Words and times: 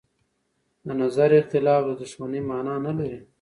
د 0.87 0.89
نظر 1.01 1.29
اختلاف 1.41 1.81
د 1.85 1.91
دښمنۍ 2.01 2.41
مانا 2.49 2.75
نه 2.85 2.91
لري 2.97 3.19